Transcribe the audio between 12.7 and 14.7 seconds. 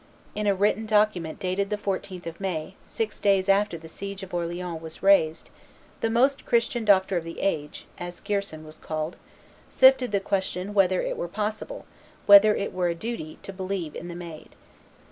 were a duty, to believe in the Maid.